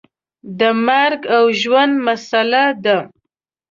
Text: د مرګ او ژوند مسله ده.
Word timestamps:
د 0.59 0.61
مرګ 0.85 1.21
او 1.35 1.43
ژوند 1.61 1.93
مسله 2.07 2.63
ده. 2.83 2.97